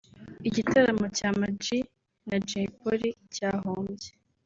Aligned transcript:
igitaramo 0.47 1.05
cya 1.17 1.29
Ama 1.33 1.47
G 1.61 1.65
na 2.29 2.37
Jay 2.47 2.67
Polly 2.77 3.09
cyahombye 3.33 4.09